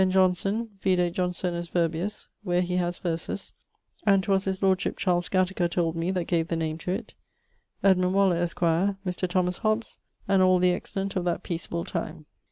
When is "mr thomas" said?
8.61-9.59